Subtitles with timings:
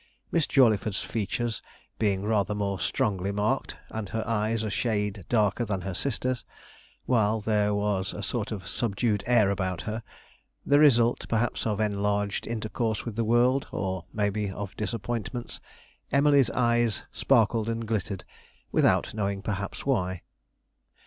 [0.31, 1.61] Miss Jawleyford's features
[1.99, 6.43] being rather more strongly marked, and her eyes a shade darker than her sister's;
[7.05, 10.01] while there was a sort of subdued air about her
[10.65, 15.61] the result, perhaps, of enlarged intercourse with the world or maybe of disappointments.
[16.11, 18.25] Emily's eyes sparkled and glittered,
[18.71, 20.23] without knowing perhaps why.